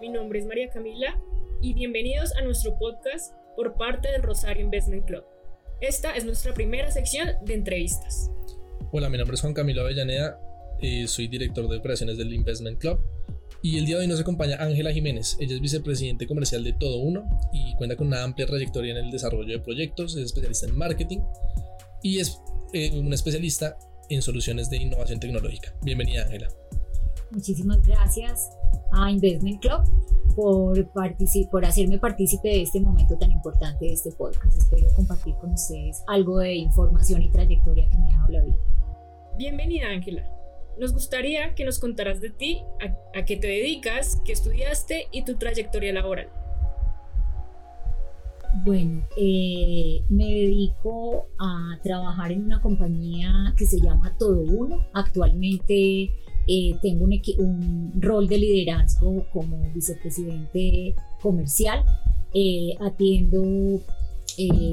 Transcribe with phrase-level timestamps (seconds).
[0.00, 1.20] mi nombre es María Camila
[1.60, 5.24] y bienvenidos a nuestro podcast por parte del Rosario Investment Club.
[5.82, 8.30] Esta es nuestra primera sección de entrevistas.
[8.92, 10.40] Hola, mi nombre es Juan Camilo Avellaneda,
[10.80, 12.98] eh, soy director de operaciones del Investment Club
[13.60, 15.36] y el día de hoy nos acompaña Ángela Jiménez.
[15.38, 19.10] Ella es vicepresidente comercial de Todo Uno y cuenta con una amplia trayectoria en el
[19.10, 21.18] desarrollo de proyectos, es especialista en marketing
[22.02, 22.40] y es
[22.72, 23.76] eh, una especialista
[24.08, 25.74] en soluciones de innovación tecnológica.
[25.82, 26.48] Bienvenida, Ángela.
[27.32, 28.48] Muchísimas gracias
[28.92, 29.82] a Investment Club
[30.34, 30.90] por,
[31.50, 34.56] por hacerme partícipe de este momento tan importante de este podcast.
[34.56, 38.56] Espero compartir con ustedes algo de información y trayectoria que me ha dado la vida.
[39.36, 40.24] Bienvenida, Ángela.
[40.78, 42.62] Nos gustaría que nos contaras de ti,
[43.14, 46.28] a, qué te dedicas, qué estudiaste y tu trayectoria laboral.
[48.64, 54.86] Bueno, eh, me dedico a trabajar en una compañía que se llama Todo Uno.
[54.92, 56.10] Actualmente
[56.52, 61.84] eh, tengo un, rol de liderazgo como vicepresidente comercial.
[62.34, 63.80] Eh, atiendo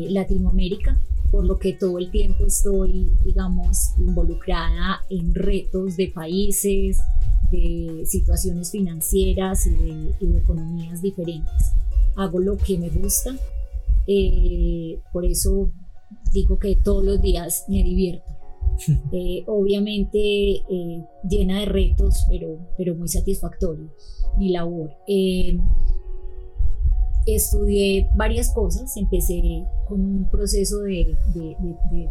[0.10, 1.00] Latinoamérica,
[1.32, 6.98] por lo que todo el tiempo estoy, digamos, involucrada en retos de países,
[7.52, 11.74] de situaciones financieras y de, economías diferentes.
[12.16, 13.36] Hago lo que me gusta,
[14.08, 15.70] eh, por eso
[16.34, 18.37] digo que todos los días me divierto.
[19.12, 23.90] Eh, obviamente eh, llena de retos, pero, pero muy satisfactorio
[24.38, 24.92] mi labor.
[27.26, 31.18] Estudié varias cosas, empecé con un proceso de,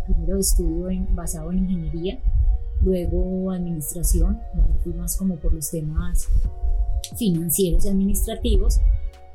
[0.05, 2.19] primero de estudio basado en ingeniería,
[2.83, 4.39] luego administración,
[4.83, 6.29] fui más como por los temas
[7.17, 8.81] financieros y administrativos,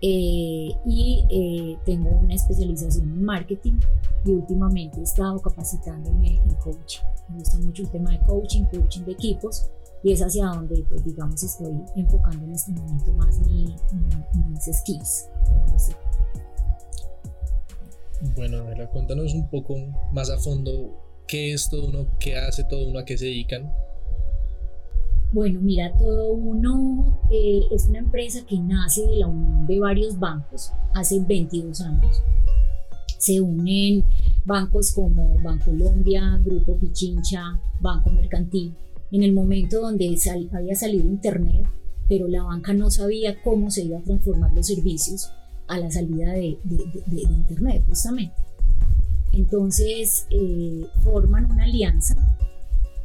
[0.04, 3.80] eh, y eh, tengo una especialización en marketing
[4.26, 7.02] y últimamente he estado capacitándome en coaching.
[7.30, 9.70] Me gusta mucho el tema de coaching, coaching de equipos
[10.04, 13.76] y es hacia donde, pues, digamos, estoy enfocando en este momento más mi,
[14.50, 15.28] mis skills.
[18.36, 19.76] Bueno, Ana, cuéntanos un poco
[20.12, 23.72] más a fondo qué es todo uno, qué hace todo uno, a qué se dedican.
[25.34, 30.20] Bueno, mira, Todo Uno eh, es una empresa que nace de la unión de varios
[30.20, 32.22] bancos hace 22 años.
[33.18, 34.04] Se unen
[34.44, 38.76] bancos como Bancolombia, Grupo Pichincha, Banco Mercantil,
[39.12, 40.18] en el momento donde
[40.52, 41.66] había salido Internet,
[42.10, 45.32] pero la banca no sabía cómo se iba a transformar los servicios
[45.68, 46.58] a la salida de,
[47.10, 48.36] Internet, justamente.
[49.32, 52.18] Entonces eh, forman una alianza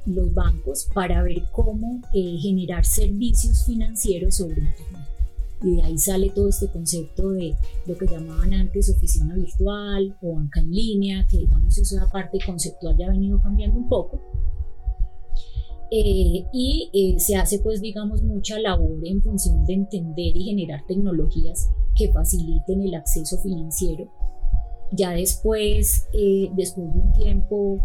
[0.07, 5.09] los bancos para ver cómo eh, generar servicios financieros sobre Internet.
[5.63, 7.55] Y de ahí sale todo este concepto de
[7.87, 12.97] lo que llamaban antes oficina virtual o banca en línea, que digamos esa parte conceptual
[12.99, 14.21] ya ha venido cambiando un poco
[15.91, 20.85] eh, y eh, se hace pues digamos mucha labor en función de entender y generar
[20.87, 24.11] tecnologías que faciliten el acceso financiero.
[24.91, 27.79] Ya después, eh, después de un tiempo,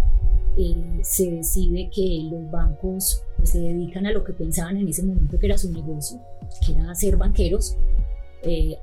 [1.04, 5.40] se decide que los bancos pues, se dedican a lo que pensaban en ese momento
[5.40, 6.20] que era su negocio,
[6.66, 7.78] que era ser banqueros,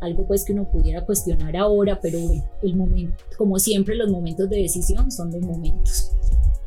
[0.00, 2.18] algo pues que uno pudiera cuestionar ahora, pero
[2.62, 6.12] el momento, como siempre los momentos de decisión son los momentos.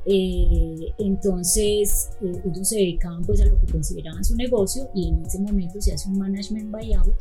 [0.06, 5.24] Eh, entonces eh, ellos se dedicaban pues a lo que consideraban su negocio y en
[5.24, 7.14] ese momento se hace un management buyout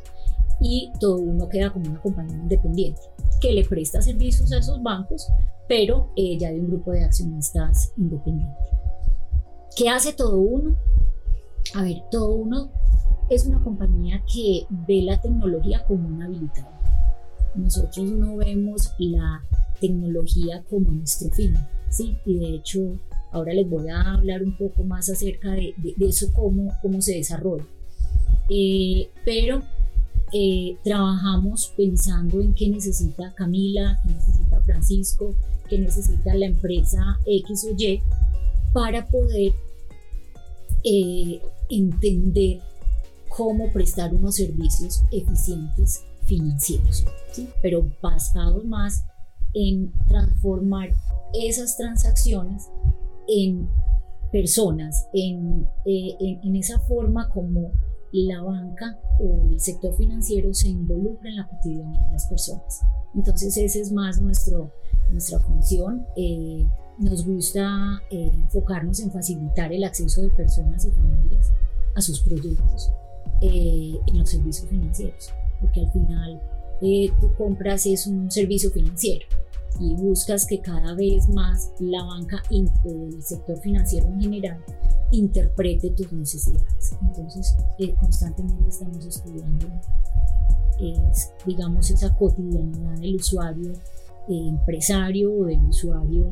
[0.60, 3.00] y todo uno queda como una compañía independiente
[3.40, 5.26] que le presta servicios a esos bancos,
[5.66, 8.54] pero eh, ya de un grupo de accionistas independiente.
[9.76, 10.76] ¿Qué hace todo uno?
[11.74, 12.70] A ver, todo uno
[13.30, 16.72] es una compañía que ve la tecnología como un habilitador.
[17.54, 19.42] Nosotros no vemos la
[19.80, 21.54] tecnología como nuestro fin
[21.90, 22.16] ¿sí?
[22.24, 22.98] Y de hecho,
[23.32, 27.66] ahora les voy a hablar un poco más acerca de, eso, cómo, cómo se desarrolla.
[28.48, 29.62] Eh, pero
[30.32, 35.34] eh, trabajamos pensando en qué necesita Camila, qué necesita Francisco,
[35.68, 38.00] qué necesita la empresa X o Y
[38.72, 39.52] para poder
[40.84, 42.60] eh, entender
[43.28, 47.48] cómo prestar unos servicios eficientes financieros, ¿sí?
[47.62, 49.04] pero basados más
[49.54, 50.90] en transformar
[51.34, 52.68] esas transacciones
[53.28, 53.68] en
[54.30, 55.30] personas, eh,
[55.84, 57.72] en, en, esa forma como
[58.12, 62.82] la banca o el sector financiero se involucra en la cotidianidad de las personas.
[63.14, 64.72] Entonces esa es más nuestro,
[65.10, 66.06] nuestra función.
[66.16, 66.66] Eh,
[66.98, 71.52] nos gusta eh, enfocarnos en facilitar el acceso de personas y familias
[71.94, 72.92] a sus proyectos
[73.42, 76.42] en los servicios financieros, porque al final
[77.20, 79.26] tú compras es un servicio financiero
[79.78, 82.42] y buscas que cada vez más la banca
[82.84, 84.64] o el sector financiero en general
[85.12, 86.96] interprete tus necesidades.
[87.02, 89.66] Entonces, eh, constantemente estamos estudiando,
[91.46, 93.72] digamos, esa cotidianidad del usuario
[94.28, 96.30] eh, empresario o del usuario,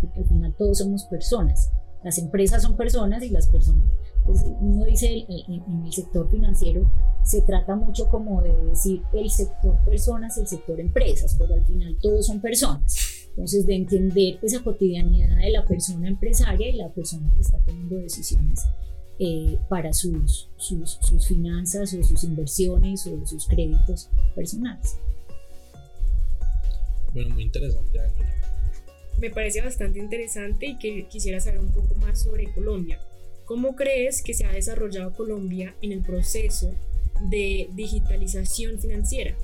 [0.00, 1.70] porque al final todos somos personas.
[2.02, 3.84] Las empresas son personas y las personas,
[4.30, 6.88] pues uno dice en el sector financiero,
[7.24, 11.96] se trata mucho como de decir el sector personas, el sector empresas, pero al final
[12.00, 13.26] todos son personas.
[13.30, 17.96] Entonces, de entender esa cotidianidad de la persona empresaria y la persona que está tomando
[17.96, 18.66] decisiones
[19.18, 24.96] eh, para sus, sus, sus, finanzas o sus inversiones o sus créditos personales.
[27.12, 28.32] Bueno, muy interesante, Ángela.
[29.18, 33.00] Me parece bastante interesante y que quisiera saber un poco más sobre Colombia.
[33.50, 36.70] ¿Cómo crees que se ha desarrollado Colombia en el proceso
[37.30, 39.34] de digitalización financiera?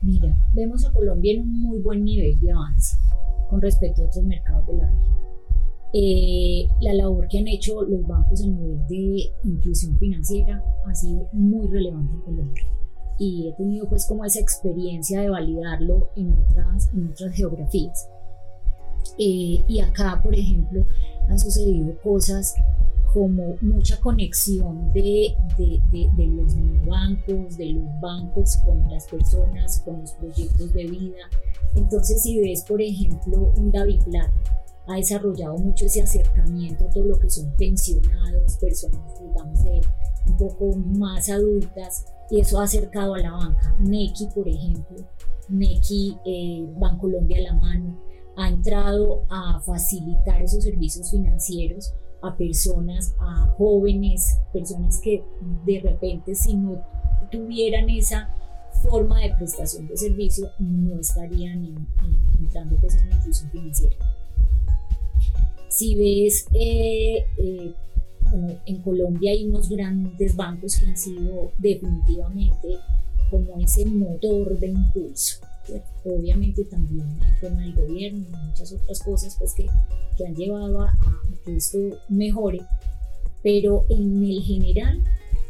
[0.00, 2.96] Mira, vemos a Colombia en un muy buen nivel de avance
[3.50, 5.16] con respecto a otros mercados de la región.
[5.92, 11.28] Eh, la labor que han hecho los bancos a nivel de inclusión financiera ha sido
[11.32, 12.64] muy relevante en Colombia
[13.18, 18.08] y he tenido pues como esa experiencia de validarlo en otras, en otras geografías.
[19.18, 20.86] Eh, y acá, por ejemplo,
[21.28, 22.54] han sucedido cosas
[23.12, 26.54] como mucha conexión de, de, de, los
[26.84, 31.30] bancos, de los bancos con las personas, con los proyectos de vida.
[31.74, 34.32] Entonces, si ves, por ejemplo, un David Plata,
[34.86, 39.80] ha desarrollado mucho ese acercamiento a todo lo que son pensionados, personas, digamos, de
[40.26, 43.76] un poco más adultas, y eso ha acercado a la banca.
[43.78, 44.96] Neki, por ejemplo,
[45.48, 47.98] Neki, eh, Bancolombia a la mano,
[48.36, 55.22] ha entrado a facilitar esos servicios financieros a personas, a jóvenes, personas que
[55.64, 56.82] de repente si no
[57.30, 58.28] tuvieran esa
[58.82, 61.86] forma de prestación de servicio no estarían
[62.38, 63.96] entrando pues, en la inclusión financiera.
[65.68, 67.74] Si ves eh, eh,
[68.66, 72.78] en Colombia hay unos grandes bancos que han sido definitivamente
[73.30, 75.40] como ese motor de impulso.
[76.04, 79.66] Obviamente también el tema del gobierno y muchas otras cosas pues, que,
[80.16, 80.92] que han llevado a,
[81.44, 81.78] que esto
[82.08, 82.60] mejore,
[83.42, 85.02] pero en el general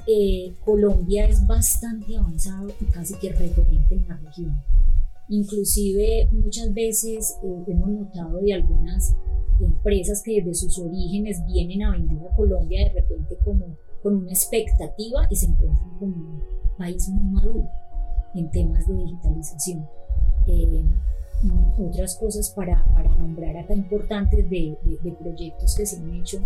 [0.07, 4.57] eh, Colombia es bastante avanzado y casi que referente en la región.
[5.29, 9.15] Inclusive muchas veces eh, hemos notado de algunas
[9.61, 14.31] empresas que desde sus orígenes vienen a vender a Colombia de repente como con una
[14.31, 16.43] expectativa y se encuentran con un
[16.79, 17.69] país muy maduro
[18.35, 19.87] en temas de digitalización.
[20.47, 20.83] Eh,
[21.79, 26.41] otras cosas para, para, nombrar acá importantes de, de, proyectos que se han hecho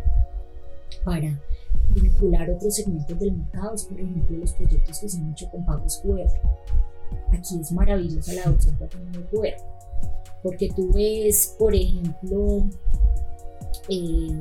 [1.05, 1.39] para
[1.95, 5.99] vincular otros segmentos del mercado, por ejemplo los proyectos que se han hecho con pagos
[5.99, 6.29] QR.
[7.33, 9.71] Aquí es maravillosa la adopción de QR
[10.43, 12.65] porque tú ves, por ejemplo,
[13.89, 14.41] eh,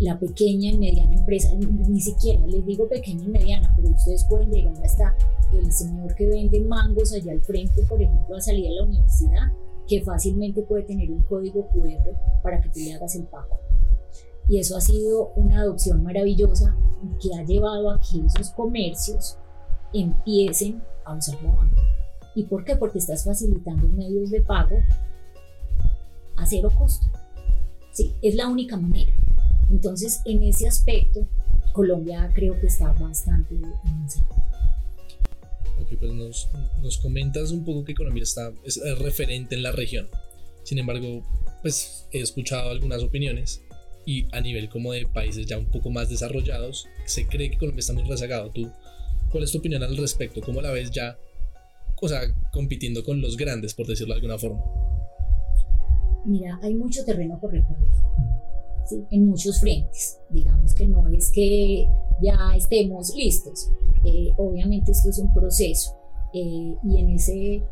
[0.00, 4.50] la pequeña y mediana empresa, ni siquiera les digo pequeña y mediana, pero ustedes pueden
[4.50, 5.14] llegar hasta
[5.52, 9.52] el señor que vende mangos allá al frente, por ejemplo, a salir de la universidad,
[9.86, 13.58] que fácilmente puede tener un código QR para que tú le hagas el pago.
[14.48, 16.76] Y eso ha sido una adopción maravillosa
[17.20, 19.36] que ha llevado a que esos comercios
[19.92, 21.82] empiecen a usar la banca.
[22.34, 22.76] ¿Y por qué?
[22.76, 24.76] Porque estás facilitando medios de pago
[26.36, 27.06] a cero costo.
[27.92, 29.12] Sí, es la única manera.
[29.70, 31.26] Entonces, en ese aspecto,
[31.72, 34.26] Colombia creo que está bastante avanzada.
[35.80, 36.48] Ok, pues nos,
[36.82, 40.08] nos, comentas un poco que Colombia está, es referente en la región.
[40.64, 41.22] Sin embargo,
[41.62, 43.62] pues he escuchado algunas opiniones
[44.04, 47.80] y a nivel como de países ya un poco más desarrollados, se cree que Colombia
[47.80, 48.50] está muy rezagado.
[48.50, 48.70] ¿Tú,
[49.30, 50.40] ¿Cuál es tu opinión al respecto?
[50.40, 51.16] ¿Cómo la ves ya
[52.00, 52.20] o sea,
[52.52, 54.62] compitiendo con los grandes, por decirlo de alguna forma?
[56.24, 57.88] Mira, hay mucho terreno por recorrer,
[59.10, 60.18] en muchos frentes.
[60.30, 61.86] Digamos que no es que
[62.22, 63.70] ya estemos listos.
[64.04, 65.94] Eh, obviamente esto es un proceso
[66.32, 67.62] eh, y, en ese,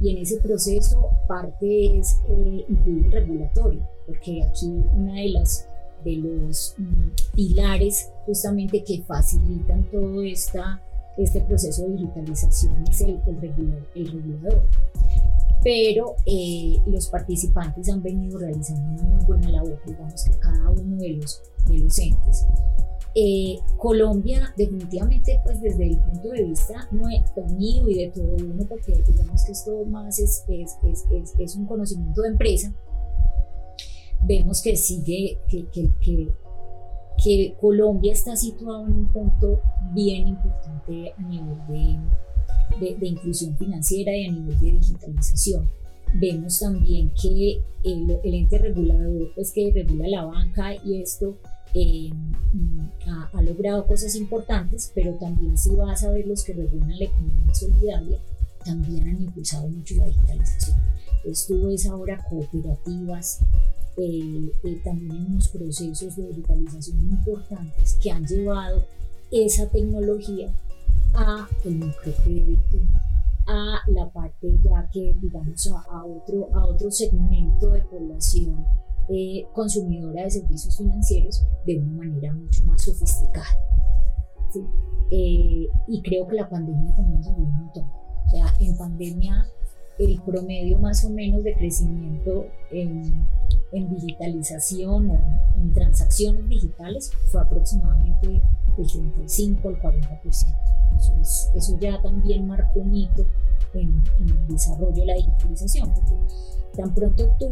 [0.00, 5.68] y en ese proceso parte es eh, incluir el regulatorio, porque aquí una de las
[6.04, 10.82] de los mm, pilares justamente que facilitan todo esta
[11.16, 13.20] este proceso de digitalización es el,
[13.94, 14.62] el, regulador.
[15.62, 20.96] Pero eh, los participantes han venido realizando una muy buena labor, digamos que cada uno
[20.96, 22.46] de los, de los entes.
[23.16, 26.88] Eh, Colombia definitivamente pues desde el punto de vista
[27.34, 31.54] pues, mío y de todo uno porque digamos que esto más es, es, es, es
[31.54, 32.74] un conocimiento de empresa
[34.24, 36.28] vemos que sigue que, que, que
[37.22, 39.60] que Colombia está situado en un punto
[39.92, 41.98] bien importante a nivel de,
[42.80, 45.68] de, inclusión financiera y a nivel de digitalización.
[46.14, 51.36] vemos también que el, ente regulador, pues que regula la banca y esto,
[51.74, 52.10] eh,
[53.32, 57.54] ha, logrado cosas importantes, pero también si vas a ver los que regulan la economía
[57.54, 58.18] solidaria,
[58.64, 60.76] también han impulsado mucho la digitalización.
[61.48, 63.40] Tú ves ahora cooperativas,
[63.96, 68.84] eh, eh, también en unos procesos de digitalización importantes que han llevado
[69.30, 70.52] esa tecnología
[71.16, 72.78] a el microcrédito,
[73.46, 78.66] a la parte ya que digamos a, otro, a otro segmento de población
[79.08, 83.46] eh, consumidora de servicios financieros de una manera mucho más sofisticada.
[85.10, 87.84] y creo que la pandemia también nos ayudó un montón.
[88.26, 89.46] O sea, en pandemia
[89.98, 93.26] el promedio más o menos de crecimiento en,
[93.72, 95.14] en digitalización o
[95.56, 98.42] en, transacciones digitales fue aproximadamente
[98.76, 100.22] del 35 al 40%.
[100.26, 103.26] Eso, eso ya también marcó un hito
[103.72, 106.14] en, en, el desarrollo de la digitalización, porque
[106.76, 107.48] tan pronto tú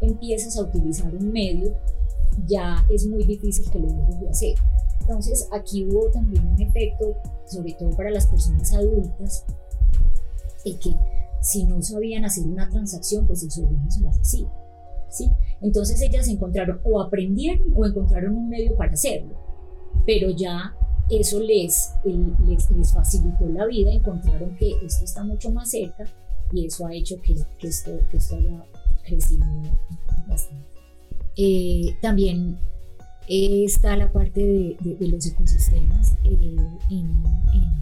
[0.00, 1.74] empiezas a utilizar un medio,
[2.46, 4.54] ya es muy difícil que lo dejes de hacer.
[5.00, 9.44] Entonces aquí hubo también un efecto, sobre todo para las personas adultas,
[10.64, 10.94] y que
[11.44, 14.48] si no sabían hacer una transacción, pues el sobrino se las hacía.
[15.10, 15.30] ¿sí?
[15.60, 19.38] Entonces ellas encontraron o aprendieron o encontraron un medio para hacerlo,
[20.06, 20.74] pero ya
[21.10, 21.92] eso les,
[22.46, 26.04] les, les, facilitó la vida, encontraron que esto está mucho más cerca
[26.50, 28.64] y eso ha hecho que, que esto, que esto haya
[29.06, 29.44] crecido
[30.26, 30.66] bastante.
[31.36, 32.58] Eh, también
[33.28, 36.12] eh, está la parte de, los ecosistemas.
[36.24, 36.56] Eh,
[36.90, 37.24] en,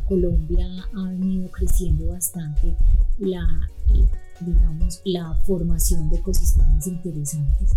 [0.08, 2.76] Colombia ha venido creciendo bastante
[3.18, 3.46] la,
[4.40, 7.70] digamos, la formación de ecosistemas interesantes.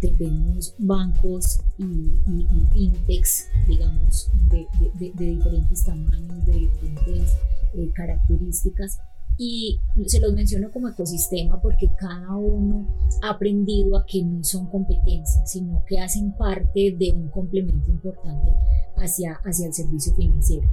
[0.00, 4.66] Tenemos bancos y, y, fintechs, digamos, de,
[4.98, 7.36] de, diferentes tamaños, de diferentes
[7.74, 8.98] eh, características.
[9.36, 12.86] Y se los menciono como ecosistema porque cada uno
[13.22, 18.52] ha aprendido a que no son competencias, sino que hacen parte de un complemento importante
[18.96, 20.68] hacia, hacia el servicio financiero.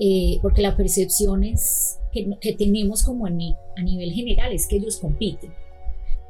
[0.00, 4.96] Eh, porque la percepción es que, tenemos como a, a nivel general es que ellos
[4.96, 5.52] compiten,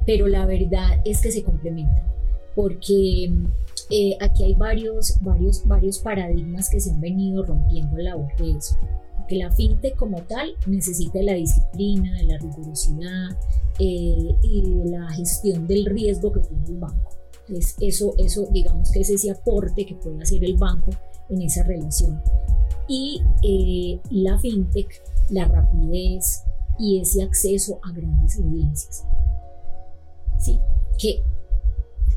[0.05, 2.03] pero la verdad es que se complementan,
[2.55, 3.31] porque
[3.89, 8.35] eh, aquí hay varios, varios, varios paradigmas que se han venido rompiendo a la labor
[8.37, 8.75] de eso.
[9.27, 13.37] Que la fintech como tal necesita la disciplina, la rigurosidad
[13.79, 17.11] eh, y la gestión del riesgo que tiene el banco.
[17.47, 20.91] Entonces, eso, eso, digamos que es ese aporte que puede hacer el banco
[21.29, 22.21] en esa relación
[22.87, 26.43] y eh, la fintech, la rapidez
[26.77, 29.05] y ese acceso a grandes audiencias.
[30.37, 30.59] ¿Sí?
[30.97, 31.23] Que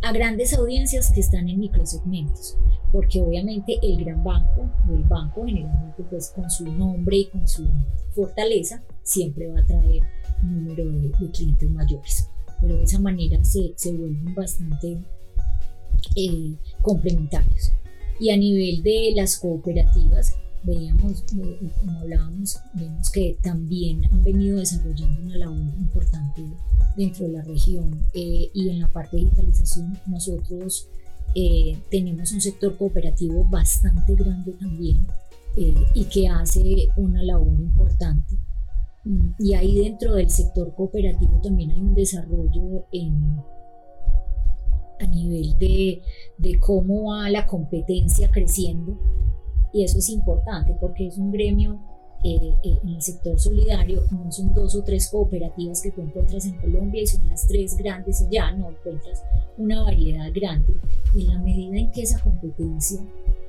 [0.02, 2.56] a grandes audiencias que están en microsegmentos,
[2.92, 7.46] porque obviamente el gran banco o el banco generalmente pues con su nombre y con
[7.46, 7.66] su
[8.14, 10.02] fortaleza siempre va a traer
[10.42, 12.28] un número de, clientes mayores,
[12.60, 14.98] pero de esa manera se, se vuelven bastante
[16.16, 17.72] eh, complementarios.
[18.20, 20.36] Y a nivel de las cooperativas,
[20.68, 26.42] veíamos, eh, como hablábamos, vemos que también han venido desarrollando una labor importante
[26.96, 30.88] dentro de la región eh, y en la parte de digitalización nosotros
[31.34, 35.06] eh, tenemos un sector cooperativo bastante grande también
[35.92, 38.36] y que hace una labor importante.
[39.04, 43.40] Mm, y ahí dentro del sector cooperativo también hay un desarrollo en,
[45.00, 46.02] a nivel de,
[46.36, 48.96] de cómo va la competencia creciendo
[49.72, 51.80] y eso es importante porque es un gremio
[52.24, 56.46] eh, eh, en el sector solidario, no son dos o tres cooperativas que tú encuentras
[56.46, 59.22] en Colombia y son las tres grandes y ya no encuentras
[59.56, 60.74] una variedad grande.
[61.14, 63.00] Y en la medida en que esa competencia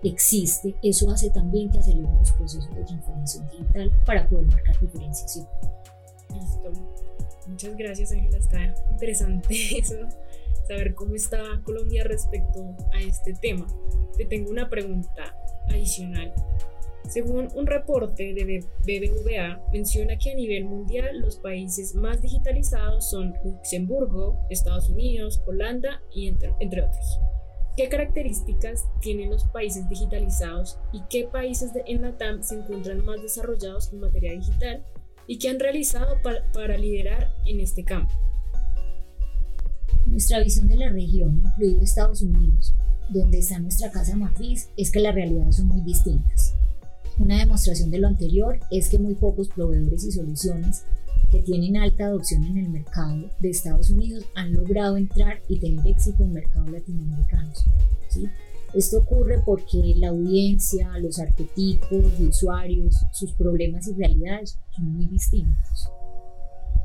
[0.03, 5.47] existe, eso hace también que aceleren los procesos de transformación digital para poder marcar diferenciación.
[6.31, 6.71] Listo.
[7.47, 8.37] Muchas gracias, Ángela.
[8.37, 9.95] Está interesante eso,
[10.69, 13.65] saber cómo está Colombia respecto a este tema.
[14.15, 15.35] Te tengo una pregunta
[15.67, 16.31] adicional.
[17.07, 23.33] Según un reporte de BBVA, menciona que a nivel mundial los países más digitalizados son
[23.43, 27.19] Luxemburgo, Estados Unidos, Holanda y entre, otros.
[27.75, 33.23] ¿Qué características tienen los países digitalizados y qué países en la TAM se encuentran más
[33.23, 34.85] desarrollados en materia digital
[35.25, 36.17] y qué han realizado
[36.53, 38.28] para liderar en este campo?
[40.09, 42.73] Nuestra visión de la región, incluido Estados Unidos,
[43.09, 46.55] donde está nuestra casa matriz, es que las realidades son muy distintas.
[47.19, 50.83] Una demostración de lo anterior es que muy pocos proveedores y soluciones
[51.31, 55.85] que tienen alta adopción en el mercado de Estados Unidos han logrado entrar y tener
[55.85, 57.65] éxito en mercados latinoamericanos.
[58.07, 58.25] ¿sí?
[58.73, 65.05] Esto ocurre porque la audiencia, los arquetipos de usuarios, sus problemas y realidades son muy
[65.05, 65.91] distintos.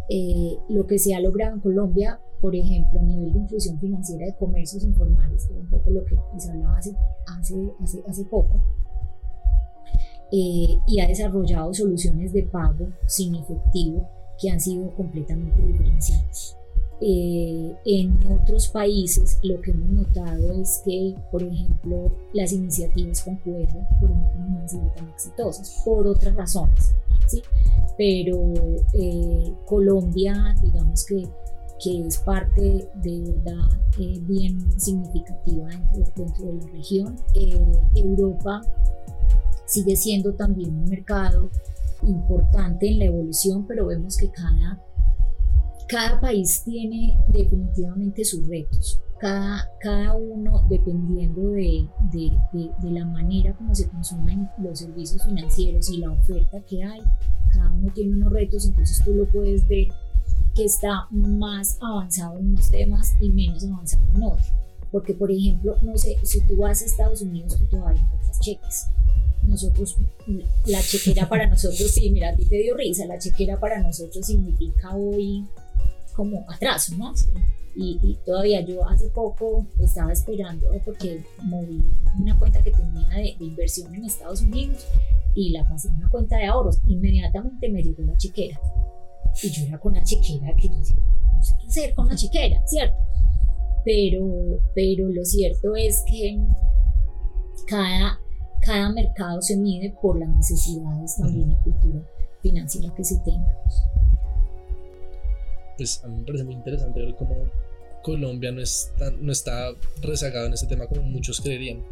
[0.08, 4.26] Eh, lo que se ha logrado en Colombia, por ejemplo, a nivel de inclusión financiera
[4.26, 6.94] de comercios informales, que es un poco lo que les hablaba hace,
[7.26, 8.60] hace, hace, poco,
[10.30, 14.08] eh, y ha desarrollado soluciones de pago sin efectivo
[14.38, 16.56] que han sido completamente diferenciadas.
[17.00, 23.36] Eh, en otros países lo que hemos notado es que, por ejemplo, las iniciativas con
[23.36, 23.68] QR,
[24.00, 26.94] por ejemplo, no han sido tan exitosas por otras razones,
[27.26, 27.42] ¿sí?
[27.96, 28.52] Pero
[28.92, 31.28] eh, Colombia, digamos que,
[31.82, 37.16] que es parte de verdad eh, bien significativa dentro, dentro, de la región.
[37.94, 38.60] Europa
[39.66, 41.50] sigue siendo también un mercado
[42.02, 44.80] importante en la evolución, pero vemos que cada
[45.86, 53.54] cada país tiene definitivamente sus retos, cada, cada uno dependiendo de, de, de, la manera
[53.54, 57.00] como se consumen los servicios financieros y la oferta que hay,
[57.50, 59.88] cada uno tiene unos retos, entonces tú lo puedes ver
[60.54, 64.52] que está más avanzado en unos temas y menos avanzado en otros.
[64.92, 68.88] Porque, por ejemplo, no sé, si tú vas a Estados Unidos, tú todavía encuentras cheques.
[69.42, 69.96] Nosotros,
[70.66, 74.26] la chequera para nosotros, sí, mira, a ti te dio risa, la chequera para nosotros
[74.26, 75.46] significa hoy
[76.14, 77.14] como atraso, ¿no?
[77.76, 81.82] Y, todavía yo hace poco estaba esperando porque moví
[82.20, 84.86] una cuenta que tenía de, inversión en Estados Unidos
[85.34, 86.78] y la pasé en una cuenta de ahorros.
[86.86, 88.60] Inmediatamente me llegó la chequera.
[89.42, 92.14] Y yo era con la chequera que yo decía, no sé qué hacer con la
[92.14, 92.96] chequera, ¿cierto?
[93.84, 96.38] Pero, pero lo cierto es que
[97.66, 98.20] cada,
[98.60, 102.00] cada mercado se mide por las necesidades también y cultura
[102.40, 103.48] financiera que se tenga
[105.76, 107.50] pues a mí me parece muy interesante ver cómo
[108.02, 111.84] Colombia no, está, no está rezagado en este tema como muchos creerían.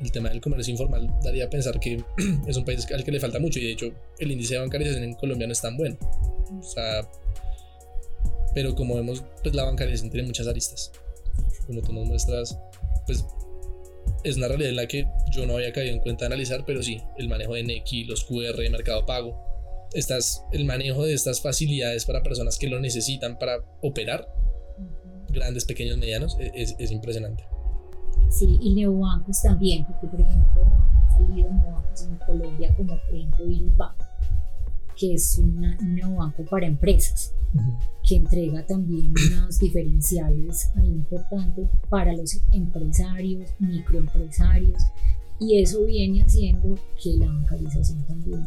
[0.00, 2.02] El tema del comercio informal daría a pensar que
[2.46, 5.04] es un país al que le falta mucho y de hecho el índice de bancarización
[5.04, 5.96] en Colombia no es tan bueno.
[6.58, 7.06] O sea,
[8.54, 10.92] pero como vemos, pues la bancarización tiene muchas aristas.
[11.66, 12.58] Como tú nos muestras,
[13.06, 13.24] pues
[14.24, 16.82] es una realidad en la que yo no había caído en cuenta de analizar, pero
[16.82, 19.49] sí, el manejo de NECI, los QR, Mercado Pago,
[19.92, 24.28] estas, el manejo de estas facilidades para personas que lo necesitan para operar,
[25.28, 27.44] grandes, pequeños, medianos, e, es, es impresionante.
[28.30, 33.76] Sí, y neobancos también, porque por ejemplo han salido neobancos en Colombia como por ejemplo
[33.76, 33.96] Bank,
[34.96, 35.60] que es un
[35.94, 37.32] neobanco para empresas,
[38.06, 44.82] que entrega también unos diferenciales importantes para los empresarios, microempresarios,
[45.40, 48.44] y eso viene haciendo que la bancarización también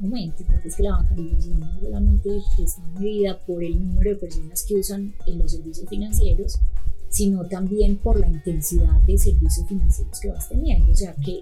[0.00, 4.64] aumente, porque es que la bancarización no solamente está medida por el número de personas
[4.64, 6.60] que usan en los servicios financieros,
[7.08, 10.92] sino también por la intensidad de servicios financieros que vas teniendo.
[10.92, 11.40] O sea, que,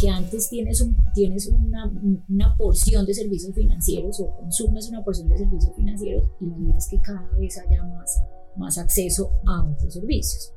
[0.00, 1.92] que antes tienes, un, tienes una,
[2.28, 6.78] una, porción de servicios financieros o consumes una porción de servicios financieros y la idea
[6.78, 8.22] es que cada vez haya más,
[8.56, 10.52] más acceso a otros servicios.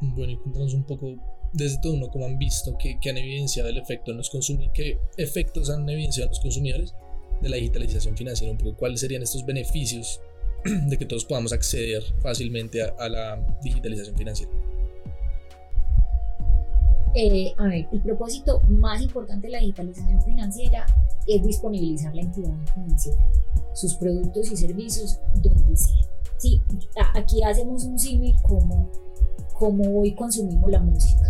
[0.00, 3.78] Bueno, y cuéntanos un poco desde todo uno cómo han visto que, han evidenciado el
[3.78, 6.94] efecto en los consumidores, qué efectos han evidenciado en los consumidores
[7.40, 10.20] de la digitalización financiera, un poco cuáles serían estos beneficios
[10.64, 14.52] de que todos podamos acceder fácilmente a, la digitalización financiera.
[17.14, 20.86] Eh, a ver, el propósito más importante de la digitalización financiera
[21.26, 23.26] es disponibilizar la entidad financiera,
[23.72, 26.02] sus productos y servicios donde sea.
[26.36, 26.60] Sí,
[27.14, 28.90] aquí hacemos un símil como,
[29.58, 31.22] como hoy consumimos la música.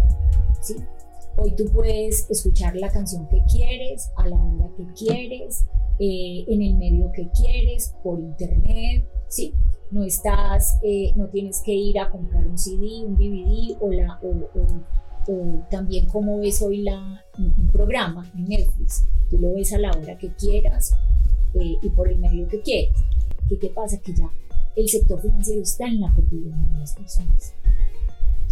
[1.39, 5.67] Hoy tú puedes escuchar la canción que quieres, a la hora que quieres,
[5.99, 9.53] eh, en el medio que quieres, por internet, ¿sí?
[9.91, 14.19] No estás, eh, no tienes que ir a comprar un CD, un DVD o, la,
[14.23, 19.07] o, también como ves hoy la, un programa en Netflix.
[19.31, 20.93] Tú lo ves a la hora que quieras
[21.55, 22.97] eh, y por el medio que quieras.
[23.49, 23.99] ¿Qué te pasa?
[24.01, 24.31] Que ya
[24.77, 27.55] el sector financiero está en la cotidianidad de las personas.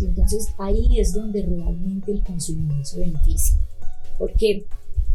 [0.01, 3.57] Entonces ahí es donde realmente el consumidor se beneficia.
[4.19, 4.67] Porque,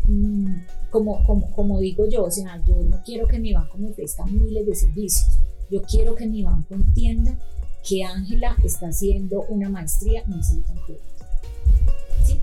[0.08, 0.56] mm,
[0.90, 4.26] como, como, como digo yo, o sea, yo no quiero que mi banco me ofrezca
[4.26, 5.40] miles de servicios.
[5.70, 7.38] Yo quiero que mi banco entienda
[7.88, 11.04] que Ángela está haciendo una maestría, necesita un crédito.
[12.24, 12.40] ¿Sí?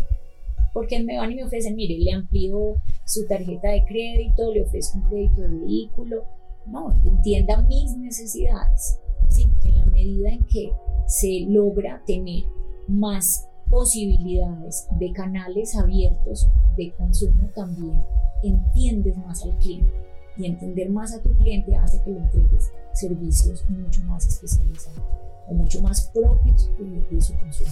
[0.73, 4.99] Porque me van y me ofrecen, mire, le amplío su tarjeta de crédito, le ofrezco
[4.99, 6.25] un crédito de vehículo.
[6.67, 8.99] No, entienda mis necesidades.
[9.29, 9.49] ¿sí?
[9.65, 10.71] En la medida en que
[11.07, 12.45] se logra tener
[12.89, 18.03] más posibilidades de canales abiertos de consumo también
[18.43, 19.93] entiendes más al cliente
[20.37, 25.03] y entender más a tu cliente hace que le entregues servicios mucho más especializados
[25.49, 27.71] o mucho más propios de, su consumo.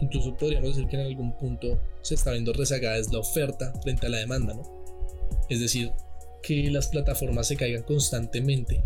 [0.00, 4.06] Incluso podríamos decir que en algún punto se está viendo rezagada es la oferta frente
[4.06, 4.62] a la demanda, ¿no?
[5.48, 5.92] Es decir,
[6.42, 8.82] que las plataformas se caigan constantemente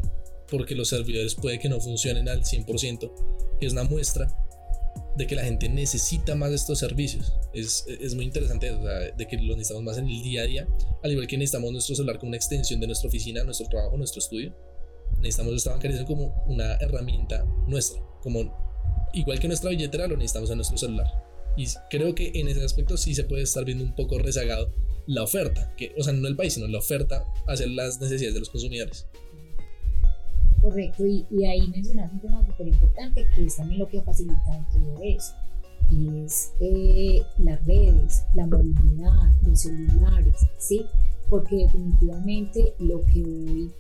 [0.51, 3.11] porque los servidores puede que no funcionen al 100%,
[3.61, 4.29] es una muestra
[5.17, 7.33] de que la gente necesita más estos servicios.
[7.53, 8.73] Es, es muy interesante
[9.17, 10.69] de que los necesitamos más en el día a día,
[11.03, 14.19] al igual que necesitamos nuestro celular como una extensión de nuestra oficina, nuestro trabajo, nuestro
[14.19, 14.55] estudio.
[15.19, 20.57] Necesitamos esta bancaria como una herramienta nuestra, como igual que nuestra billetera lo necesitamos en
[20.57, 21.07] nuestro celular.
[21.57, 24.73] Y creo que en ese aspecto sí se puede estar viendo un poco rezagado
[25.07, 28.41] la oferta, que, o sea, no el país, sino la oferta hacia las necesidades de
[28.41, 29.07] los consumidores.
[30.65, 34.65] Correcto, y, ahí mencionaste un tema súper importante que es también lo que ha facilitado
[34.73, 35.35] todo eso,
[35.91, 40.87] y es eh, las redes, la movilidad, los celulares, ¿sí?
[41.29, 43.73] Porque definitivamente lo que hoy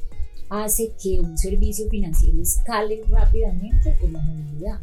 [0.51, 4.81] hace que un servicio financiero escale rápidamente es la movilidad.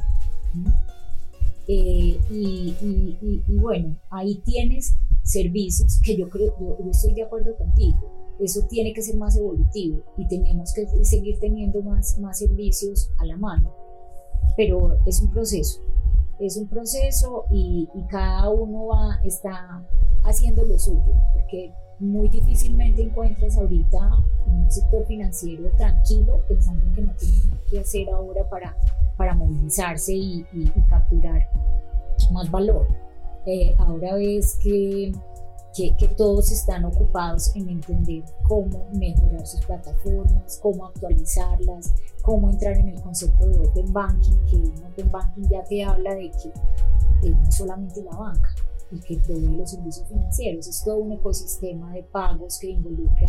[1.67, 8.20] Eh, y, bueno, ahí tienes servicios que yo creo, yo, yo estoy de acuerdo contigo
[8.41, 13.25] eso tiene que ser más evolutivo y tenemos que seguir teniendo más, más servicios a
[13.25, 13.71] la mano.
[14.57, 15.81] Pero es un proceso,
[16.39, 19.85] es un proceso y, cada uno va, está
[20.23, 23.99] haciendo lo suyo, porque muy difícilmente encuentras ahorita
[24.47, 27.35] un sector financiero tranquilo pensando en que no tiene
[27.69, 28.75] que hacer ahora para,
[29.17, 30.45] para movilizarse y,
[30.89, 31.47] capturar
[32.33, 32.87] más valor.
[33.45, 35.11] Eh, ahora ves que
[35.75, 42.89] que, todos están ocupados en entender cómo mejorar sus plataformas, cómo actualizarlas, cómo entrar en
[42.89, 47.43] el concepto de Open Banking, que un Open Banking ya te habla de que no
[47.47, 48.49] es solamente la banca
[48.91, 53.27] el que provee los servicios financieros, es todo un ecosistema de pagos que involucra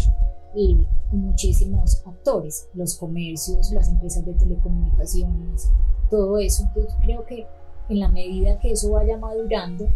[0.55, 0.77] y
[1.13, 5.71] muchísimos actores, los comercios, las empresas de telecomunicaciones,
[6.11, 6.65] todo eso.
[6.65, 7.47] Entonces creo que
[7.89, 9.87] en la medida que eso vaya madurando,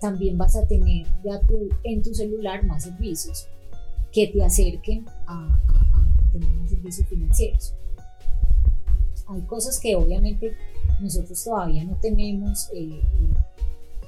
[0.00, 3.46] también vas a tener ya tú en tu celular más servicios
[4.12, 5.58] que te acerquen a,
[6.32, 7.74] tener más servicios financieros.
[9.28, 10.52] Hay cosas que obviamente
[11.00, 13.02] nosotros todavía no tenemos, eh, eh,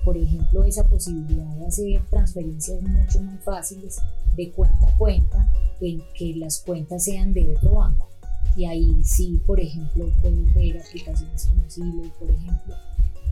[0.05, 3.99] por ejemplo, esa posibilidad de hacer transferencias mucho más fáciles
[4.37, 8.09] de cuenta a cuenta, en que las cuentas sean de otro banco.
[8.57, 12.75] Y ahí sí, por ejemplo, puedes ver aplicaciones como Silo, por ejemplo,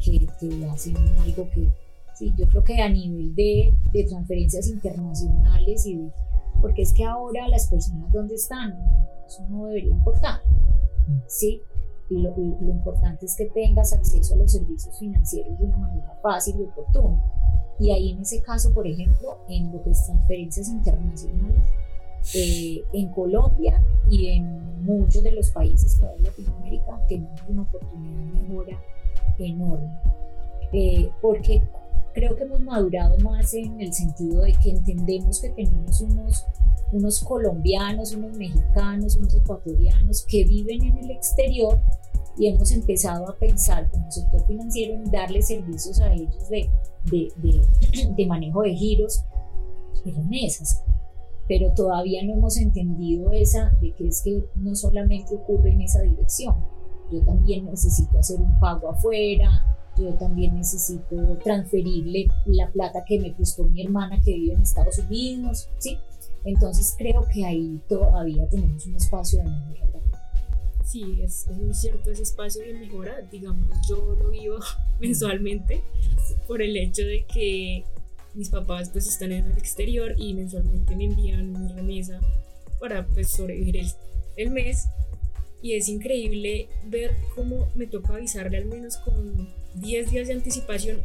[0.04, 1.68] que te hacen algo que
[2.16, 6.10] Sí, yo creo que a nivel de, de transferencias internacionales y de,
[6.62, 8.74] porque es que ahora las personas donde están,
[9.26, 10.40] eso no debería importar,
[11.26, 11.60] ¿sí?
[12.08, 16.18] Y lo, lo, importante es que tengas acceso a los servicios financieros de una manera
[16.22, 17.22] fácil y oportuna.
[17.78, 21.64] Y ahí en ese caso, por ejemplo, en lo que es transferencias internacionales,
[22.34, 28.40] eh, en Colombia y en muchos de los países de Latinoamérica tenemos una oportunidad de
[28.40, 28.82] mejora
[29.38, 29.98] enorme.
[30.72, 31.62] Eh, porque
[32.16, 36.46] creo que hemos madurado más en el sentido de que entendemos que tenemos unos,
[36.90, 41.78] unos colombianos, unos mexicanos, unos ecuatorianos que viven en el exterior
[42.38, 46.70] y hemos empezado a pensar como sector financiero en darle servicios a ellos de,
[47.04, 49.22] de, de, de manejo de giros
[50.02, 50.82] y remesas.
[51.46, 56.00] Pero todavía no hemos entendido esa de que es que no solamente ocurre en esa
[56.00, 56.56] dirección.
[57.12, 63.32] Yo también necesito hacer un pago afuera, yo también necesito transferirle la plata que me
[63.32, 65.98] prestó mi hermana que vive en Estados Unidos, ¿sí?
[66.44, 70.00] Entonces creo que ahí todavía tenemos un espacio de mejora.
[70.84, 74.58] Sí, es, muy cierto ese espacio de mejora, digamos, yo lo vivo
[75.00, 75.82] mensualmente
[76.46, 77.84] por el hecho de que
[78.34, 82.20] mis papás pues están en el exterior y mensualmente me envían una remesa
[82.78, 83.88] para pues sobrevivir el,
[84.36, 84.86] el mes
[85.62, 89.48] y es increíble ver cómo me toca avisarle al menos con
[89.80, 91.00] 10 días de anticipación,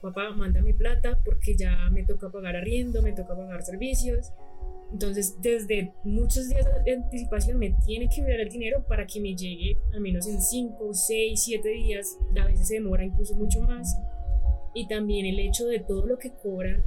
[0.00, 4.32] papá, mándame plata porque ya me toca pagar arriendo, me toca pagar servicios.
[4.92, 9.34] Entonces, desde muchos días de anticipación me tiene que enviar el dinero para que me
[9.34, 12.18] llegue al menos en 5, 6, 7 días.
[12.40, 13.96] A veces se demora incluso mucho más.
[14.74, 16.84] Y también el hecho de todo lo que cobran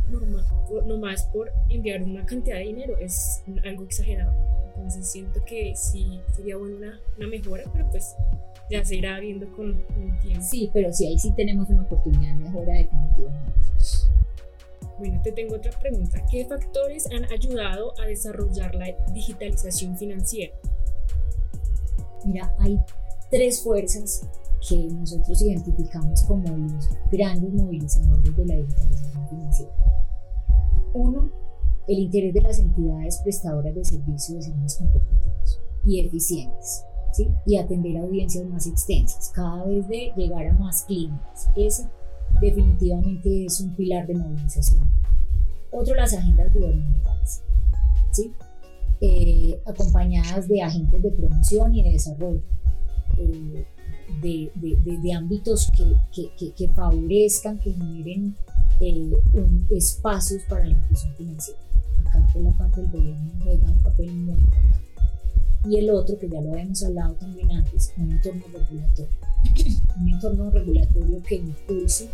[0.86, 4.59] nomás por enviar una cantidad de dinero es algo exagerado.
[4.80, 8.16] Entonces siento que sí sería buena una, mejora, pero pues
[8.72, 10.46] ya se irá viendo con, el tiempo.
[10.50, 13.52] Sí, pero sí, ahí sí tenemos una oportunidad de mejora definitivamente.
[14.98, 16.26] Bueno, te tengo otra pregunta.
[16.32, 20.54] ¿Qué factores han ayudado a desarrollar la digitalización financiera?
[22.24, 22.80] Mira, hay
[23.30, 24.26] tres fuerzas
[24.66, 29.74] que nosotros identificamos como los grandes movilizadores de la digitalización financiera.
[30.94, 31.30] Uno,
[31.90, 36.86] el interés de las entidades prestadoras de servicios ser más competitivos y eficientes
[37.46, 41.50] y atender audiencias más extensas, cada vez de llegar a más clientes.
[41.56, 41.86] Ese
[42.40, 44.90] definitivamente es un pilar de movilización.
[45.72, 47.42] Otro, las agendas gubernamentales.
[48.12, 48.32] ¿sí?
[49.02, 52.42] eh, acompañadas de agentes de promoción y de desarrollo,
[53.18, 53.66] eh,
[54.22, 55.72] de, de, de, ámbitos
[56.12, 58.36] que, que, favorezcan, que generen
[58.82, 59.12] eh,
[59.72, 61.60] espacios para la inclusión financiera.
[62.34, 64.80] Por la parte del gobierno juega un papel muy importante.
[65.66, 69.10] Y el otro, que ya lo habíamos hablado también antes, un entorno regulatorio.
[70.00, 72.10] un entorno regulatorio que impulse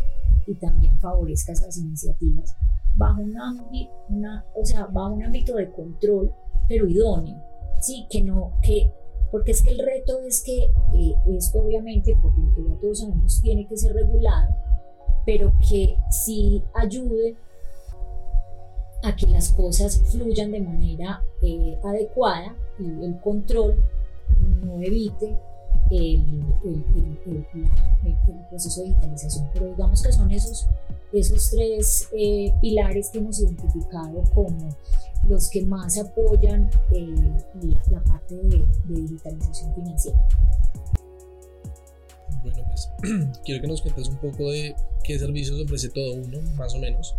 [0.46, 2.54] y también favorezca esas iniciativas
[2.96, 6.32] bajo un ámbito, una, o sea, bajo un ámbito de control,
[6.68, 7.36] pero idóneo,
[7.80, 8.90] sí, que no, que,
[9.30, 13.00] porque es que el reto es que eh, esto obviamente, por lo que ya todos
[13.00, 14.56] sabemos, tiene que ser regulado,
[15.24, 17.36] pero que sí ayude
[19.06, 23.76] a que las cosas fluyan de manera eh, adecuada y el control
[24.64, 25.38] no evite
[25.90, 26.24] el,
[28.50, 29.48] proceso de digitalización.
[29.52, 30.66] Pero digamos que son esos,
[31.12, 34.68] esos tres eh, pilares que hemos identificado como
[35.28, 37.32] los que más apoyan eh,
[37.90, 40.28] la, parte de, digitalización financiera.
[42.42, 42.90] Bueno, pues
[43.44, 47.14] quiero que nos cuentes un poco de qué servicios ofrece todo uno, más o menos,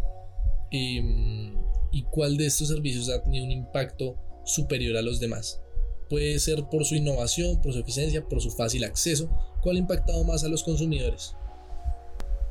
[0.69, 1.54] y,
[1.91, 5.62] y cuál de estos servicios ha tenido un impacto superior a los demás.
[6.10, 9.30] Puede ser por su innovación, por su eficiencia, por su fácil acceso.
[9.62, 11.36] ¿Cuál ha impactado más a los consumidores?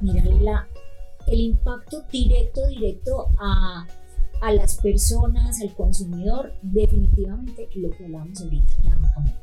[0.01, 0.69] Mira, la,
[1.27, 3.87] el impacto directo, directo a,
[4.43, 9.35] a las personas, al consumidor, definitivamente lo que hablamos ahorita, la banca móvil.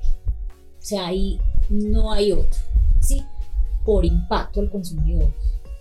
[0.78, 2.60] O sea, ahí no hay otro,
[3.00, 3.24] ¿sí?
[3.84, 5.34] Por impacto al consumidor.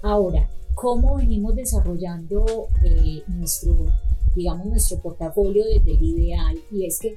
[0.02, 3.86] Ahora, ¿cómo venimos desarrollando eh, nuestro,
[4.34, 6.58] digamos, nuestro portafolio desde el ideal?
[6.70, 7.16] Y es que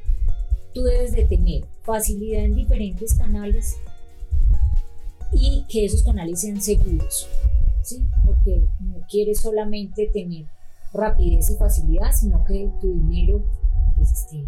[0.73, 3.77] tú debes de tener facilidad en diferentes canales
[5.31, 7.27] y que esos canales sean seguros,
[7.81, 8.03] ¿sí?
[8.25, 10.45] Porque no quieres solamente tener
[10.93, 13.43] rapidez y facilidad, sino que tu dinero
[14.01, 14.43] esté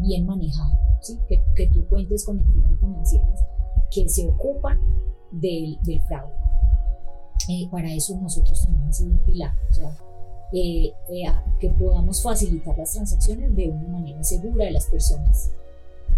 [0.00, 1.18] bien manejado, ¿sí?
[1.28, 3.44] Que, que, tú cuentes con entidades financieras
[3.90, 4.78] que se ocupan
[5.30, 6.34] del fraude.
[7.48, 9.96] Eh, para eso nosotros tenemos un pilar, o sea,
[10.50, 11.24] eh, eh,
[11.60, 15.50] que podamos facilitar las transacciones de una manera segura de las personas.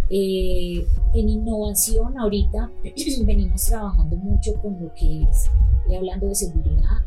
[0.08, 2.70] Eh, en innovación ahorita
[3.24, 5.50] venimos trabajando mucho con lo que es,
[5.96, 7.04] hablando de seguridad,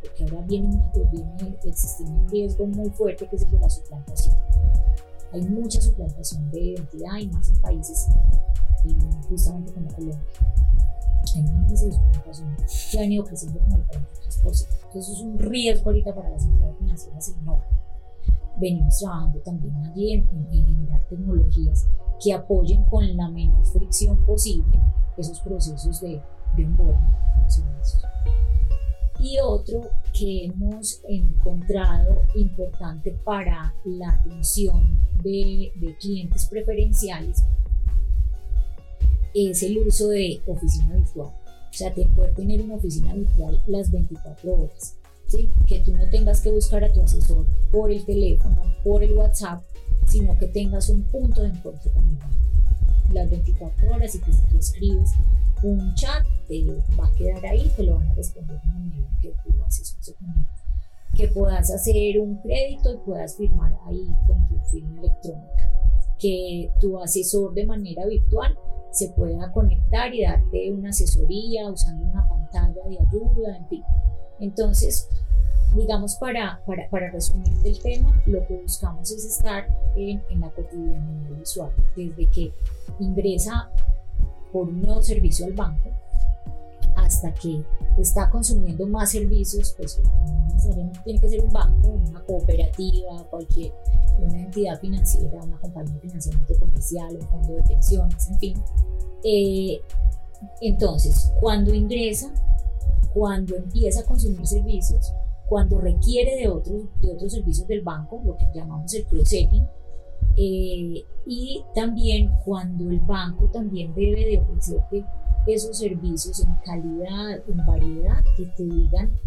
[0.00, 4.34] porque ahora viene, viene existiendo un riesgo muy fuerte que es el de la suplantación.
[5.32, 8.08] Hay mucha suplantación de identidad y más en países
[9.28, 10.18] justamente como Colombia
[11.38, 12.56] índice de suplantación
[12.90, 14.66] que ha venido creciendo como el 43%.
[14.86, 17.68] Entonces es un riesgo ahorita para las entidades financieras innovar.
[18.58, 21.86] Venimos trabajando también allí en, generar tecnologías
[22.22, 24.78] que apoyen con la menor fricción posible
[25.16, 26.20] esos procesos de,
[26.56, 27.16] de onboarding.
[29.18, 29.80] Y otro
[30.12, 37.44] que hemos encontrado importante para la atención de, de clientes preferenciales
[39.36, 41.28] es el uso de oficina virtual.
[41.28, 44.96] O sea, te poder tener una oficina virtual las 24 horas.
[45.28, 45.48] ¿sí?
[45.66, 49.62] Que tú no tengas que buscar a tu asesor por el teléfono, por el WhatsApp,
[50.06, 52.36] sino que tengas un punto de encuentro con el banco.
[53.12, 55.10] Las 24 horas y que si tú escribes
[55.62, 56.64] un chat, te
[56.98, 60.14] va a quedar ahí, te lo van a responder de manera que tu asesor se
[60.14, 60.44] conecte.
[61.16, 65.70] Que puedas hacer un crédito y puedas firmar ahí con tu firma electrónica.
[66.18, 68.56] Que tu asesor de manera virtual
[68.96, 73.84] se pueda conectar y darte una asesoría usando una pantalla de ayuda, en fin.
[74.40, 75.08] Entonces,
[75.74, 80.50] digamos, para, para, para resumir el tema, lo que buscamos es estar en, en la
[80.50, 81.44] cotidianidad del
[81.94, 82.52] desde que
[83.00, 83.70] ingresa
[84.52, 85.90] por un nuevo servicio al banco
[87.06, 87.62] hasta que
[87.98, 90.00] está consumiendo más servicios, pues
[91.04, 93.72] tiene que ser un banco, una cooperativa, cualquier,
[94.18, 98.62] una entidad financiera, una compañía de financiamiento comercial, un fondo de pensiones, en fin.
[99.22, 99.80] Eh,
[100.60, 102.32] entonces, cuando ingresa,
[103.14, 105.12] cuando empieza a consumir servicios,
[105.48, 109.66] cuando requiere de otros, de otros servicios del banco, lo que llamamos el cross-selling,
[110.36, 115.04] eh, y también cuando el banco también debe de ofrecerte
[115.46, 119.18] esos servicios en calidad, en variedad, que te digan,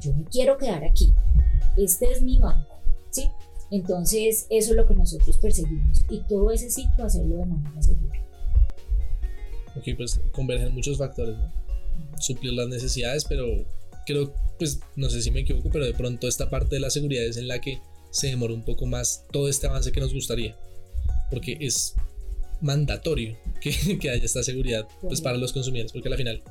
[0.00, 1.12] yo me quiero quedar aquí,
[1.76, 3.30] este es mi banco, ¿sí?
[3.70, 8.18] Entonces, eso es lo que nosotros perseguimos y todo ese ciclo hacerlo de manera segura.
[9.76, 11.52] Ok, pues convergen muchos factores, ¿no?
[12.18, 13.44] Suplir las necesidades, pero
[14.06, 17.24] creo, pues no sé si me equivoco, pero de pronto esta parte de la seguridad
[17.24, 20.56] es en la que se demora un poco más todo este avance que nos gustaría,
[21.30, 21.94] porque es
[22.60, 26.42] mandatorio que, que haya esta seguridad pues, para los consumidores, porque al final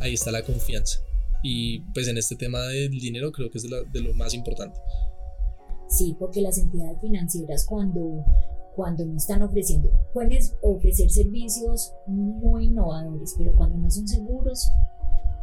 [0.00, 1.00] ahí está la confianza.
[1.42, 4.78] Y pues en este tema del dinero creo que es de, lo más importante.
[5.88, 8.24] Sí, porque las entidades financieras cuando,
[8.74, 14.68] cuando no están ofreciendo, pueden ofrecer servicios muy innovadores, pero cuando no son seguros,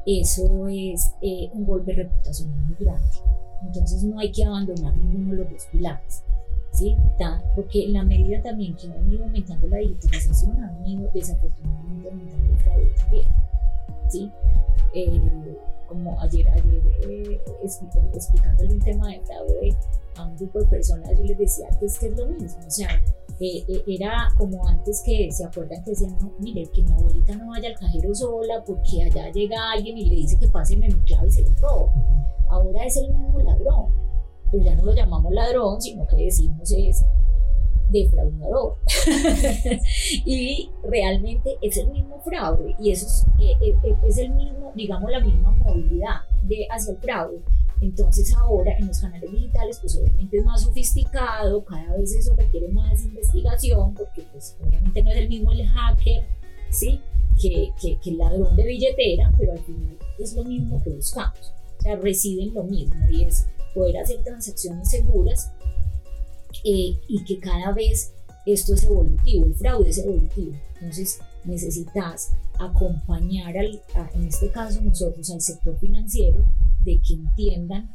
[0.05, 3.07] eso es eh, un golpe reputacional muy grande.
[3.65, 6.23] Entonces no hay que abandonar ninguno de los dos pilares.
[6.73, 6.97] ¿Sí?
[7.55, 12.57] porque la medida también que ha venido aumentando la digitalización, ha venido desafortunadamente aumentando el
[12.57, 13.25] fraude también.
[14.09, 14.31] ¿sí?
[14.93, 15.21] Eh,
[15.87, 17.41] como ayer, ayer eh,
[18.13, 19.75] explicándole un tema de fraude
[20.15, 22.89] a un grupo de personas, yo les decía antes que es lo mismo, o sea,
[23.39, 27.49] eh, era como antes que se acuerdan que decían, no, mire, que mi abuelita no
[27.49, 31.27] vaya al cajero sola porque allá llega alguien y le dice que páseme mi clave
[31.27, 31.91] y se lo roba.
[32.49, 33.87] Ahora es el mismo ladrón,
[34.53, 37.03] pero ya no lo llamamos ladrón, sino que decimos es
[37.89, 38.77] defraudador.
[40.25, 45.19] y realmente es el mismo fraude y eso es, eh, es el mismo, digamos, la
[45.19, 47.41] misma movilidad de hacia el fraude.
[47.81, 52.67] Entonces ahora en los canales digitales pues obviamente es más sofisticado, cada vez eso requiere
[52.67, 56.23] más investigación porque pues obviamente no es el mismo el hacker,
[56.69, 56.99] ¿sí?
[57.41, 61.53] Que, que, que el ladrón de billetera, pero al final es lo mismo que buscamos.
[61.79, 65.51] O sea, reciben lo mismo y es poder hacer transacciones seguras
[66.63, 68.13] eh, y que cada vez
[68.45, 70.55] esto es evolutivo, el fraude es evolutivo.
[70.75, 73.81] Entonces necesitas acompañar, al,
[74.13, 76.43] en este caso nosotros, al sector financiero
[76.83, 77.89] de que entiendan,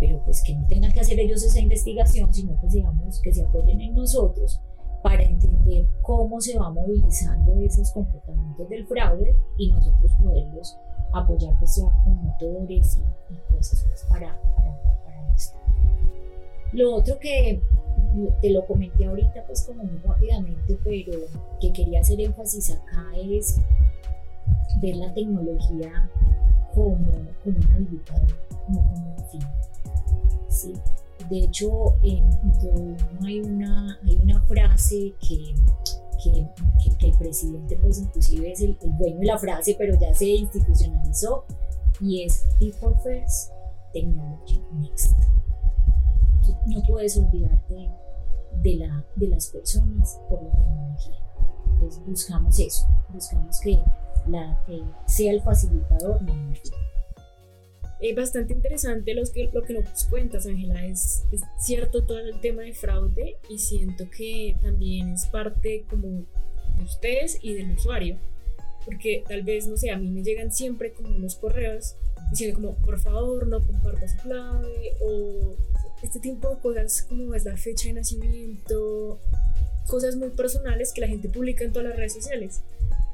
[0.00, 3.42] pero pues que no tengan que hacer ellos esa investigación, sino que, digamos, que se
[3.42, 4.60] apoyen en nosotros
[5.02, 10.76] para entender cómo se va movilizando esos comportamientos del fraude y nosotros poderlos
[11.12, 12.98] apoyar pues ya con motores
[13.30, 15.58] y, cosas pues para, para, esto.
[16.72, 17.62] Lo otro que
[18.40, 21.18] te lo comenté ahorita pues como muy rápidamente, pero
[21.60, 23.60] que quería hacer énfasis acá es
[24.80, 26.10] ver la tecnología
[26.74, 26.96] como,
[27.44, 28.28] como un habilitador,
[28.68, 29.42] no como un fin.
[30.48, 30.72] ¿sí?
[31.30, 32.24] De hecho, en,
[33.24, 35.54] hay una, hay una frase que,
[36.22, 36.48] que,
[36.98, 40.26] que, el presidente, pues inclusive es el, el, dueño de la frase, pero ya se
[40.26, 41.44] institucionalizó,
[42.00, 43.52] y es People First,
[43.92, 45.16] Technology Next.
[46.66, 47.90] no puedes olvidarte
[48.62, 51.18] de, la, de las personas por la tecnología.
[51.74, 53.78] Entonces buscamos eso, buscamos que
[54.26, 54.64] la,
[55.06, 56.32] sea el facilitador, no
[58.02, 60.84] Es bastante interesante que, lo que nos cuentas, Ángela.
[60.84, 61.22] Es,
[61.56, 67.38] cierto todo el tema de fraude y siento que también es parte como de ustedes
[67.40, 68.18] y del usuario.
[68.84, 71.94] Porque tal vez, no sé, a mí me llegan siempre como unos correos
[72.32, 75.54] diciendo como, por favor, no compartas clave o
[76.02, 79.20] este tipo de cosas como es la fecha de nacimiento,
[79.86, 82.62] cosas muy personales que la gente publica en todas las redes sociales.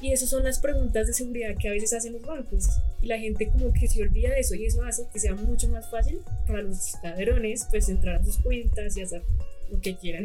[0.01, 2.69] Y esas son las preguntas de seguridad que a veces hacen los bancos.
[3.03, 5.69] Y la gente como que se olvida de eso y eso hace que sea mucho
[5.69, 9.23] más fácil para los ladrones pues entrar a sus cuentas y hacer
[9.71, 10.25] lo que quieran.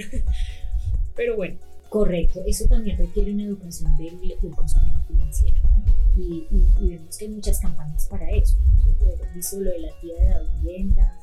[1.16, 1.58] Pero bueno.
[1.90, 5.56] Correcto, eso también requiere una educación del, consumidor financiero.
[6.18, 6.48] Y,
[6.82, 8.56] vemos que hay muchas campañas para eso.
[9.36, 11.20] Visto lo de la tía de la vivienda,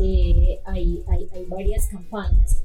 [0.00, 2.62] eh, hay, hay, hay varias campañas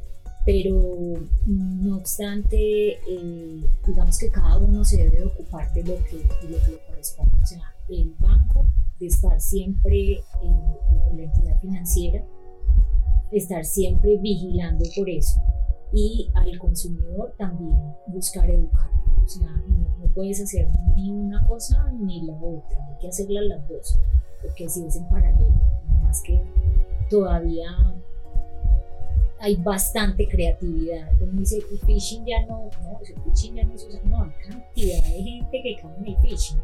[0.51, 1.13] pero
[1.45, 6.15] no obstante, eh, digamos que cada uno se debe ocupar de lo que,
[6.49, 7.35] lo que le corresponde.
[7.39, 8.65] O sea, el banco
[8.99, 12.25] de estar siempre en, la entidad financiera,
[13.31, 15.39] estar siempre vigilando por eso
[15.93, 18.89] y al consumidor también buscar educar.
[19.23, 23.69] O sea, no, puedes hacer ni una cosa ni la otra, hay que hacerlas las
[23.69, 23.99] dos,
[24.41, 26.41] porque si es en paralelo, además que
[27.07, 27.69] todavía
[29.39, 31.09] hay bastante creatividad.
[31.21, 34.31] Uno dice, el phishing ya no, no, el phishing ya no se usa, no, hay
[34.47, 36.57] cantidad de gente que cae en el phishing,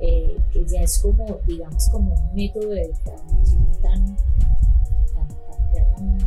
[0.00, 4.16] eh, que ya es como, digamos, como un método de defraudación tan,
[5.14, 5.28] tan,
[5.96, 6.18] tan,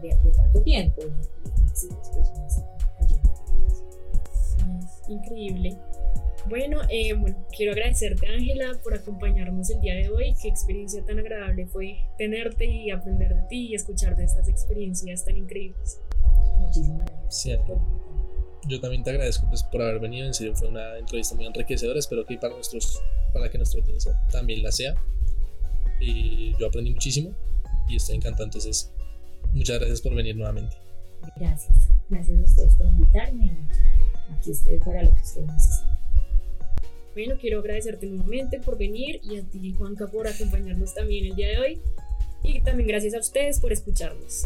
[0.00, 1.02] de, de, tanto tiempo.
[1.02, 2.64] Y, y las personas
[5.08, 5.76] increíble.
[6.48, 10.34] Bueno, eh, bueno, quiero agradecerte Ángela por acompañarnos el día de hoy.
[10.42, 15.24] Qué experiencia tan agradable fue tenerte y aprender de ti y escuchar de estas experiencias
[15.24, 16.00] tan increíbles.
[16.58, 17.58] Muchísimas gracias.
[18.66, 20.26] Yo también te agradezco pues, por haber venido.
[20.26, 21.98] En serio, fue una entrevista muy enriquecedora.
[21.98, 23.00] Espero que para, nuestros,
[23.32, 24.94] para que nuestra audiencia también la sea.
[26.00, 27.34] Y yo aprendí muchísimo
[27.88, 28.44] y estoy encantado.
[28.44, 28.92] Entonces,
[29.52, 30.76] muchas gracias por venir nuevamente.
[31.36, 31.88] Gracias.
[32.10, 33.50] Gracias a ustedes por invitarme.
[34.36, 35.93] Aquí estoy para lo que ustedes necesiten.
[37.14, 41.48] Bueno, quiero agradecerte nuevamente por venir y a ti, Juanca, por acompañarnos también el día
[41.48, 41.80] de hoy.
[42.42, 44.44] Y también gracias a ustedes por escucharnos.